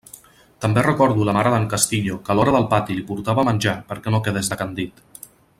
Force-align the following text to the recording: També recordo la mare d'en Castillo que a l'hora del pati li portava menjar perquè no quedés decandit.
També 0.63 0.83
recordo 0.85 1.27
la 1.27 1.35
mare 1.37 1.51
d'en 1.55 1.67
Castillo 1.75 2.17
que 2.25 2.35
a 2.35 2.37
l'hora 2.39 2.57
del 2.57 2.67
pati 2.73 2.99
li 3.01 3.07
portava 3.13 3.47
menjar 3.53 3.77
perquè 3.93 4.15
no 4.17 4.25
quedés 4.31 4.55
decandit. 4.57 5.07